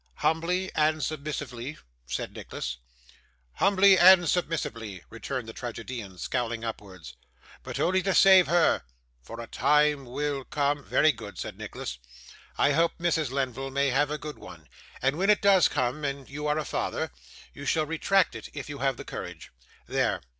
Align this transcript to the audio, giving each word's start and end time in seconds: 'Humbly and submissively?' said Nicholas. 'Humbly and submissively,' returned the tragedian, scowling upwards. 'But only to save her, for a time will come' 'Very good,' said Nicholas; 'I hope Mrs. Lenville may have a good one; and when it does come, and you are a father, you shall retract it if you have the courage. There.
'Humbly 0.15 0.71
and 0.73 1.03
submissively?' 1.03 1.77
said 2.07 2.33
Nicholas. 2.33 2.77
'Humbly 3.57 3.99
and 3.99 4.27
submissively,' 4.27 5.03
returned 5.11 5.47
the 5.47 5.53
tragedian, 5.53 6.17
scowling 6.17 6.63
upwards. 6.63 7.13
'But 7.61 7.79
only 7.79 8.01
to 8.01 8.15
save 8.15 8.47
her, 8.47 8.81
for 9.21 9.39
a 9.39 9.45
time 9.45 10.05
will 10.05 10.43
come' 10.43 10.83
'Very 10.83 11.11
good,' 11.11 11.37
said 11.37 11.55
Nicholas; 11.55 11.99
'I 12.57 12.71
hope 12.71 12.97
Mrs. 12.99 13.29
Lenville 13.29 13.69
may 13.69 13.89
have 13.91 14.09
a 14.09 14.17
good 14.17 14.39
one; 14.39 14.67
and 15.03 15.19
when 15.19 15.29
it 15.29 15.39
does 15.43 15.67
come, 15.67 16.03
and 16.03 16.27
you 16.27 16.47
are 16.47 16.57
a 16.57 16.65
father, 16.65 17.11
you 17.53 17.65
shall 17.67 17.85
retract 17.85 18.33
it 18.35 18.49
if 18.55 18.69
you 18.69 18.79
have 18.79 18.97
the 18.97 19.05
courage. 19.05 19.51
There. 19.85 20.21